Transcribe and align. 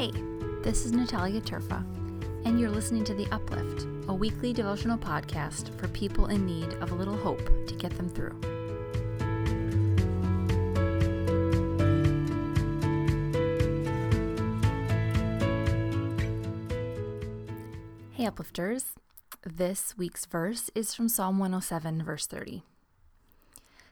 Hey, 0.00 0.12
this 0.62 0.86
is 0.86 0.92
Natalia 0.92 1.42
Terfa, 1.42 1.84
and 2.46 2.58
you're 2.58 2.70
listening 2.70 3.04
to 3.04 3.12
The 3.12 3.26
Uplift, 3.30 3.86
a 4.08 4.14
weekly 4.14 4.54
devotional 4.54 4.96
podcast 4.96 5.78
for 5.78 5.88
people 5.88 6.28
in 6.28 6.46
need 6.46 6.72
of 6.82 6.90
a 6.90 6.94
little 6.94 7.18
hope 7.18 7.46
to 7.66 7.74
get 7.74 7.94
them 7.98 8.08
through. 8.08 8.34
Hey, 18.12 18.24
Uplifters. 18.24 18.94
This 19.44 19.98
week's 19.98 20.24
verse 20.24 20.70
is 20.74 20.94
from 20.94 21.10
Psalm 21.10 21.38
107, 21.38 22.02
verse 22.04 22.26
30. 22.26 22.62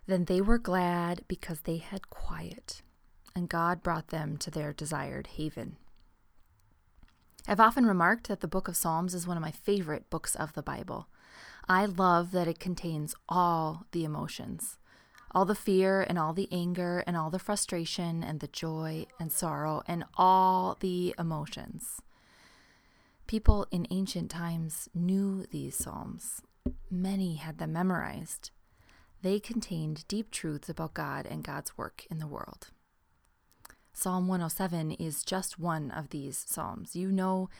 Then 0.06 0.24
they 0.24 0.40
were 0.40 0.56
glad 0.56 1.24
because 1.28 1.60
they 1.60 1.76
had 1.76 2.08
quiet, 2.08 2.80
and 3.36 3.50
God 3.50 3.82
brought 3.82 4.08
them 4.08 4.38
to 4.38 4.50
their 4.50 4.72
desired 4.72 5.26
haven. 5.36 5.76
I've 7.50 7.60
often 7.60 7.86
remarked 7.86 8.28
that 8.28 8.40
the 8.40 8.46
book 8.46 8.68
of 8.68 8.76
Psalms 8.76 9.14
is 9.14 9.26
one 9.26 9.38
of 9.38 9.42
my 9.42 9.50
favorite 9.50 10.10
books 10.10 10.34
of 10.34 10.52
the 10.52 10.62
Bible. 10.62 11.08
I 11.66 11.86
love 11.86 12.30
that 12.32 12.46
it 12.46 12.58
contains 12.58 13.14
all 13.28 13.86
the 13.92 14.04
emotions 14.04 14.76
all 15.32 15.44
the 15.44 15.54
fear 15.54 16.00
and 16.00 16.18
all 16.18 16.32
the 16.32 16.48
anger 16.50 17.04
and 17.06 17.14
all 17.14 17.28
the 17.28 17.38
frustration 17.38 18.24
and 18.24 18.40
the 18.40 18.48
joy 18.48 19.06
and 19.20 19.30
sorrow 19.30 19.82
and 19.86 20.02
all 20.16 20.76
the 20.80 21.14
emotions. 21.18 22.00
People 23.26 23.66
in 23.70 23.86
ancient 23.90 24.30
times 24.30 24.88
knew 24.94 25.44
these 25.50 25.76
Psalms, 25.76 26.40
many 26.90 27.34
had 27.34 27.58
them 27.58 27.74
memorized. 27.74 28.50
They 29.20 29.38
contained 29.38 30.08
deep 30.08 30.30
truths 30.30 30.70
about 30.70 30.94
God 30.94 31.26
and 31.26 31.44
God's 31.44 31.76
work 31.76 32.04
in 32.10 32.20
the 32.20 32.26
world. 32.26 32.68
Psalm 33.98 34.28
107 34.28 34.92
is 34.92 35.24
just 35.24 35.58
one 35.58 35.90
of 35.90 36.10
these 36.10 36.38
psalms. 36.38 36.94
You 36.94 37.10
know, 37.10 37.50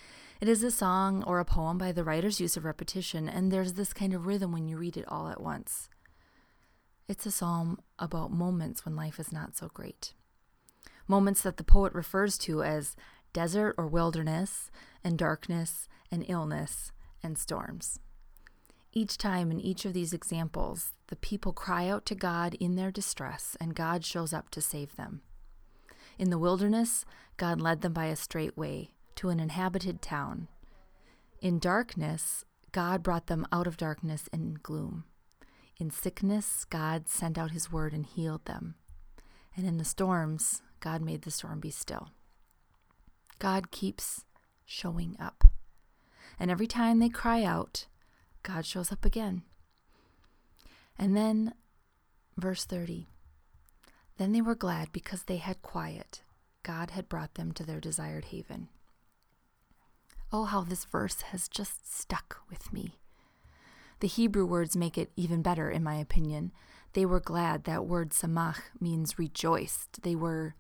it 0.41 0.47
is 0.47 0.63
a 0.63 0.71
song 0.71 1.25
or 1.25 1.41
a 1.41 1.45
poem 1.45 1.79
by 1.79 1.91
the 1.91 2.05
writer's 2.05 2.41
use 2.41 2.57
of 2.57 2.65
repetition, 2.65 3.29
and 3.29 3.51
there's 3.51 3.73
this 3.73 3.93
kind 3.93 4.15
of 4.15 4.25
rhythm 4.25 4.53
when 4.53 4.69
you 4.69 4.77
read 4.77 4.97
it 4.97 5.05
all 5.09 5.27
at 5.27 5.41
once. 5.41 5.89
It's 7.09 7.27
a 7.27 7.33
psalm 7.33 7.81
about 7.99 8.31
moments 8.31 8.85
when 8.85 8.95
life 8.95 9.19
is 9.19 9.33
not 9.33 9.57
so 9.57 9.69
great. 9.75 10.13
Moments 11.09 11.43
that 11.43 11.57
the 11.57 11.65
poet 11.65 11.93
refers 11.93 12.39
to 12.39 12.63
as 12.63 12.95
desert 13.33 13.75
or 13.77 13.89
wilderness, 13.89 14.71
and 15.03 15.19
darkness, 15.19 15.89
and 16.09 16.25
illness, 16.29 16.93
and 17.21 17.37
storms. 17.37 17.99
Each 18.93 19.19
time 19.19 19.51
in 19.51 19.59
each 19.59 19.85
of 19.85 19.93
these 19.93 20.13
examples, 20.13 20.93
the 21.09 21.17
people 21.17 21.53
cry 21.53 21.89
out 21.89 22.07
to 22.07 22.15
God 22.15 22.55
in 22.61 22.77
their 22.77 22.93
distress, 22.93 23.57
and 23.61 23.75
God 23.75 24.05
shows 24.05 24.33
up 24.33 24.51
to 24.51 24.61
save 24.61 24.95
them. 24.95 25.23
In 26.19 26.31
the 26.31 26.39
wilderness, 26.39 27.05
God 27.37 27.61
led 27.61 27.81
them 27.81 27.93
by 27.93 28.07
a 28.07 28.17
straight 28.17 28.57
way 28.57 28.91
to 29.15 29.29
an 29.29 29.39
inhabited 29.39 30.03
town. 30.03 30.49
In 31.41 31.61
darkness, 31.61 32.45
God 32.73 33.05
brought 33.05 33.29
them 33.29 33.47
out 33.53 33.69
of 33.69 33.77
darkness 33.77 34.29
and 34.33 34.61
gloom. 34.61 35.05
In 35.79 35.91
sickness, 35.91 36.65
God 36.65 37.09
sent 37.09 37.39
out 37.39 37.53
his 37.53 37.71
word 37.71 37.93
and 37.93 38.05
healed 38.05 38.45
them. 38.47 38.75
And 39.57 39.65
in 39.65 39.79
the 39.79 39.85
storms, 39.85 40.61
God 40.81 41.01
made 41.03 41.23
the 41.23 41.31
storm 41.31 41.61
be 41.61 41.71
still. 41.71 42.09
God 43.39 43.71
keeps 43.71 44.25
showing 44.65 45.17
up. 45.21 45.45
And 46.39 46.51
every 46.51 46.67
time 46.67 46.99
they 46.99 47.09
cry 47.09 47.45
out, 47.45 47.87
God 48.43 48.67
shows 48.67 48.91
up 48.91 49.05
again. 49.05 49.43
And 50.99 51.17
then, 51.17 51.55
verse 52.37 52.65
30 52.65 53.07
Then 54.19 54.33
they 54.33 54.43
were 54.43 54.55
glad 54.55 54.93
because 54.93 55.23
they 55.23 55.37
had 55.37 55.63
quiet. 55.63 56.23
God 56.65 56.91
had 56.91 57.09
brought 57.09 57.35
them 57.35 57.53
to 57.53 57.65
their 57.65 57.81
desired 57.81 58.27
haven. 58.27 58.69
Oh, 60.33 60.45
how 60.45 60.63
this 60.63 60.85
verse 60.85 61.23
has 61.23 61.49
just 61.49 61.91
stuck 61.97 62.41
with 62.51 62.73
me. 62.73 62.99
The 64.01 64.09
Hebrew 64.09 64.45
words 64.45 64.77
make 64.77 64.99
it 64.99 65.11
even 65.17 65.41
better, 65.41 65.71
in 65.71 65.83
my 65.83 65.95
opinion. 65.95 66.53
They 66.93 67.07
were 67.07 67.21
glad. 67.21 67.65
That 67.65 67.87
word 67.87 68.11
samach 68.11 68.61
means 68.81 69.19
rejoiced. 69.19 70.03
They 70.03 70.15
were 70.15 70.55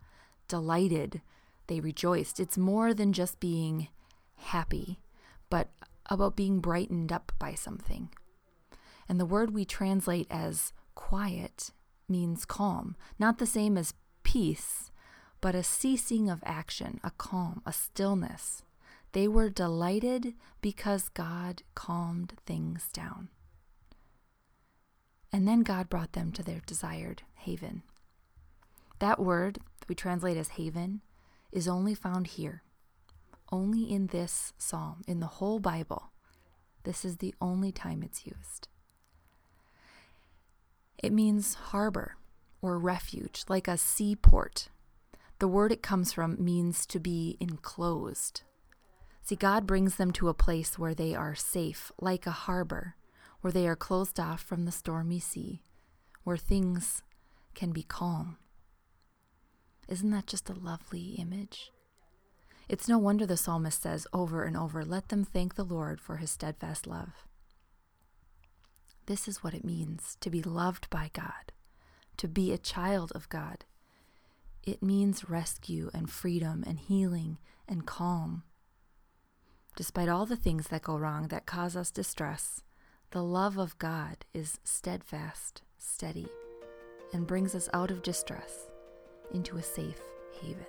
delighted. 0.46 1.20
They 1.66 1.80
rejoiced. 1.80 2.40
It's 2.40 2.56
more 2.56 2.94
than 2.94 3.12
just 3.12 3.40
being 3.40 3.88
happy, 4.36 5.00
but 5.50 5.68
about 6.06 6.36
being 6.36 6.60
brightened 6.60 7.12
up 7.12 7.32
by 7.38 7.54
something. 7.54 8.08
And 9.08 9.20
the 9.20 9.26
word 9.26 9.52
we 9.52 9.64
translate 9.64 10.26
as 10.30 10.72
quiet 10.94 11.70
means 12.08 12.44
calm, 12.44 12.96
not 13.18 13.38
the 13.38 13.46
same 13.46 13.76
as 13.76 13.94
peace, 14.22 14.90
but 15.40 15.54
a 15.54 15.62
ceasing 15.62 16.28
of 16.28 16.42
action, 16.44 17.00
a 17.04 17.10
calm, 17.12 17.62
a 17.64 17.72
stillness. 17.72 18.62
They 19.12 19.28
were 19.28 19.48
delighted 19.48 20.34
because 20.60 21.08
God 21.08 21.62
calmed 21.74 22.34
things 22.44 22.88
down. 22.92 23.28
And 25.32 25.46
then 25.46 25.62
God 25.62 25.88
brought 25.88 26.12
them 26.12 26.32
to 26.32 26.42
their 26.42 26.60
desired 26.66 27.22
haven. 27.34 27.82
That 28.98 29.20
word 29.20 29.60
that 29.80 29.88
we 29.88 29.94
translate 29.94 30.36
as 30.36 30.50
haven 30.50 31.02
is 31.52 31.68
only 31.68 31.94
found 31.94 32.28
here 32.28 32.62
only 33.50 33.90
in 33.90 34.08
this 34.08 34.52
psalm, 34.58 35.02
in 35.06 35.20
the 35.20 35.26
whole 35.26 35.58
Bible. 35.58 36.12
This 36.84 37.04
is 37.04 37.16
the 37.16 37.34
only 37.40 37.72
time 37.72 38.02
it's 38.02 38.26
used. 38.26 38.68
It 41.02 41.12
means 41.12 41.54
harbor 41.54 42.16
or 42.60 42.78
refuge, 42.78 43.44
like 43.48 43.68
a 43.68 43.78
seaport. 43.78 44.68
The 45.38 45.48
word 45.48 45.70
it 45.70 45.82
comes 45.82 46.12
from 46.12 46.42
means 46.42 46.84
to 46.86 46.98
be 46.98 47.36
enclosed. 47.38 48.42
See, 49.22 49.36
God 49.36 49.66
brings 49.66 49.96
them 49.96 50.10
to 50.12 50.28
a 50.28 50.34
place 50.34 50.78
where 50.78 50.94
they 50.94 51.14
are 51.14 51.34
safe, 51.34 51.92
like 52.00 52.26
a 52.26 52.32
harbor, 52.32 52.96
where 53.40 53.52
they 53.52 53.68
are 53.68 53.76
closed 53.76 54.18
off 54.18 54.42
from 54.42 54.64
the 54.64 54.72
stormy 54.72 55.20
sea, 55.20 55.62
where 56.24 56.36
things 56.36 57.02
can 57.54 57.70
be 57.70 57.82
calm. 57.84 58.38
Isn't 59.86 60.10
that 60.10 60.26
just 60.26 60.50
a 60.50 60.54
lovely 60.54 61.14
image? 61.18 61.70
It's 62.68 62.88
no 62.88 62.98
wonder 62.98 63.24
the 63.24 63.36
psalmist 63.36 63.82
says 63.82 64.06
over 64.12 64.42
and 64.42 64.56
over, 64.56 64.84
Let 64.84 65.08
them 65.08 65.24
thank 65.24 65.54
the 65.54 65.64
Lord 65.64 66.00
for 66.00 66.16
his 66.16 66.30
steadfast 66.30 66.86
love. 66.86 67.27
This 69.08 69.26
is 69.26 69.42
what 69.42 69.54
it 69.54 69.64
means 69.64 70.18
to 70.20 70.28
be 70.28 70.42
loved 70.42 70.90
by 70.90 71.08
God, 71.14 71.50
to 72.18 72.28
be 72.28 72.52
a 72.52 72.58
child 72.58 73.10
of 73.14 73.26
God. 73.30 73.64
It 74.62 74.82
means 74.82 75.30
rescue 75.30 75.90
and 75.94 76.10
freedom 76.10 76.62
and 76.66 76.78
healing 76.78 77.38
and 77.66 77.86
calm. 77.86 78.42
Despite 79.76 80.10
all 80.10 80.26
the 80.26 80.36
things 80.36 80.68
that 80.68 80.82
go 80.82 80.98
wrong 80.98 81.28
that 81.28 81.46
cause 81.46 81.74
us 81.74 81.90
distress, 81.90 82.62
the 83.12 83.22
love 83.22 83.56
of 83.56 83.78
God 83.78 84.26
is 84.34 84.60
steadfast, 84.62 85.62
steady, 85.78 86.28
and 87.14 87.26
brings 87.26 87.54
us 87.54 87.70
out 87.72 87.90
of 87.90 88.02
distress 88.02 88.68
into 89.32 89.56
a 89.56 89.62
safe 89.62 90.02
haven. 90.42 90.66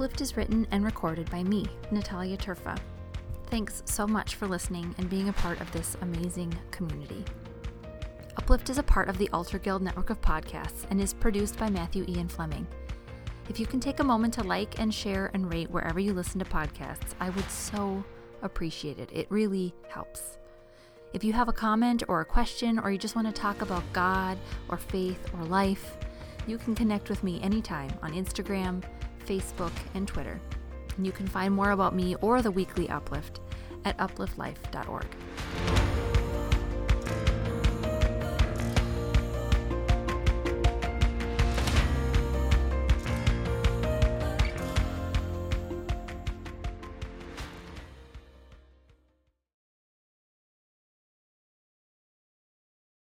Uplift 0.00 0.22
is 0.22 0.34
written 0.34 0.66
and 0.70 0.82
recorded 0.82 1.30
by 1.30 1.42
me, 1.42 1.66
Natalia 1.90 2.38
Terfa. 2.38 2.74
Thanks 3.48 3.82
so 3.84 4.06
much 4.06 4.34
for 4.34 4.48
listening 4.48 4.94
and 4.96 5.10
being 5.10 5.28
a 5.28 5.34
part 5.34 5.60
of 5.60 5.70
this 5.72 5.94
amazing 6.00 6.54
community. 6.70 7.22
Uplift 8.38 8.70
is 8.70 8.78
a 8.78 8.82
part 8.82 9.10
of 9.10 9.18
the 9.18 9.28
Altar 9.28 9.58
Guild 9.58 9.82
network 9.82 10.08
of 10.08 10.18
podcasts 10.22 10.86
and 10.88 11.02
is 11.02 11.12
produced 11.12 11.58
by 11.58 11.68
Matthew 11.68 12.06
Ian 12.08 12.28
Fleming. 12.28 12.66
If 13.50 13.60
you 13.60 13.66
can 13.66 13.78
take 13.78 14.00
a 14.00 14.02
moment 14.02 14.32
to 14.34 14.42
like 14.42 14.80
and 14.80 14.94
share 14.94 15.30
and 15.34 15.52
rate 15.52 15.70
wherever 15.70 16.00
you 16.00 16.14
listen 16.14 16.38
to 16.38 16.46
podcasts, 16.46 17.12
I 17.20 17.28
would 17.28 17.50
so 17.50 18.02
appreciate 18.40 18.98
it. 18.98 19.10
It 19.12 19.26
really 19.28 19.74
helps. 19.90 20.38
If 21.12 21.22
you 21.22 21.34
have 21.34 21.50
a 21.50 21.52
comment 21.52 22.04
or 22.08 22.22
a 22.22 22.24
question, 22.24 22.78
or 22.78 22.90
you 22.90 22.96
just 22.96 23.16
want 23.16 23.26
to 23.26 23.38
talk 23.38 23.60
about 23.60 23.84
God 23.92 24.38
or 24.70 24.78
faith 24.78 25.30
or 25.34 25.44
life, 25.44 25.98
you 26.46 26.56
can 26.56 26.74
connect 26.74 27.10
with 27.10 27.22
me 27.22 27.38
anytime 27.42 27.90
on 28.02 28.14
Instagram, 28.14 28.82
Facebook, 29.30 29.72
and 29.94 30.08
Twitter. 30.08 30.40
And 30.96 31.06
you 31.06 31.12
can 31.12 31.28
find 31.28 31.54
more 31.54 31.70
about 31.70 31.94
me 31.94 32.16
or 32.16 32.42
the 32.42 32.50
weekly 32.50 32.88
Uplift 32.88 33.38
at 33.84 33.96
upliftlife.org. 33.98 35.06